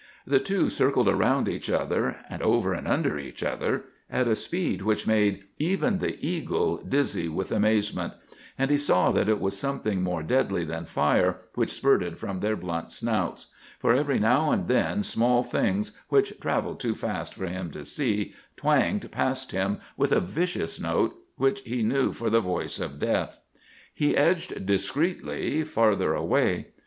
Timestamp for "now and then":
14.17-15.03